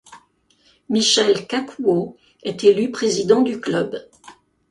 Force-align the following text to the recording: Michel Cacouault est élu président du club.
Michel 0.89 1.45
Cacouault 1.45 2.17
est 2.41 2.63
élu 2.63 2.89
président 2.89 3.43
du 3.43 3.61
club. 3.61 4.09